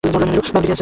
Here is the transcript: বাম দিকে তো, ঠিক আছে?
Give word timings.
বাম 0.13 0.21
দিকে 0.33 0.41
তো, 0.47 0.49
ঠিক 0.53 0.71
আছে? 0.73 0.79